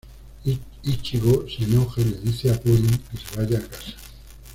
Ichigo 0.83 1.45
se 1.47 1.65
enoja 1.65 2.01
y 2.01 2.05
le 2.05 2.17
dice 2.21 2.49
a 2.51 2.59
Pudding 2.59 2.97
que 3.11 3.17
se 3.17 3.35
vaya 3.37 3.59
a 3.59 3.67
casa. 3.67 3.91